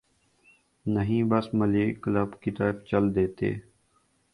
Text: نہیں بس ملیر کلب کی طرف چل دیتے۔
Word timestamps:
نہیں 0.85 1.23
بس 1.23 1.53
ملیر 1.53 1.93
کلب 2.01 2.41
کی 2.41 2.51
طرف 2.51 2.83
چل 2.85 3.15
دیتے۔ 3.15 3.53